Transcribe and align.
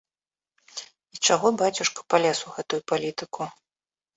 І 1.17 1.21
чаго 1.27 1.47
бацюшка 1.63 2.01
палез 2.15 2.37
у 2.49 2.57
гэтую 2.57 2.81
палітыку? 2.93 3.41